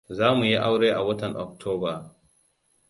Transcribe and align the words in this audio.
Za 0.17 0.27
mu 0.35 0.43
yi 0.49 0.55
aure 0.67 0.89
a 0.99 1.01
watan 1.07 1.33
Oktoba. 1.45 1.93